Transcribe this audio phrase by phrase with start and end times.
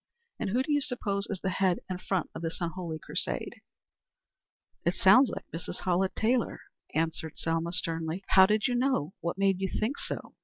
[0.39, 3.61] And who do you suppose is the head and front of this unholy crusade?"
[4.83, 5.81] "It sounds like Mrs.
[5.81, 6.61] Hallett Taylor,"
[6.95, 8.23] answered Selma, sternly.
[8.29, 9.13] "How did you know?
[9.21, 10.33] What made you think so?